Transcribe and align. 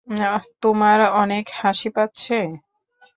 তোমার 0.61 0.99
অনেক 1.21 1.45
হাসি 1.59 1.89
পাচ্ছে? 1.95 2.37